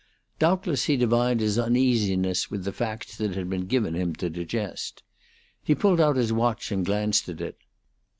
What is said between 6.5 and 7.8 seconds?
and glanced at it.